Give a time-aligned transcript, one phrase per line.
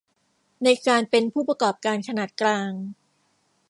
[0.63, 2.71] ในการเป็นผู้ประกอบการขนาดกลาง